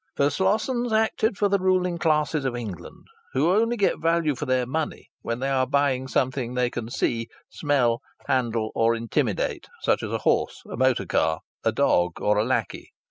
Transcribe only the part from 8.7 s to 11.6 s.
or intimidate such as a horse, a motor car,